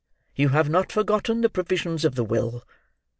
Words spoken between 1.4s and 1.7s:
the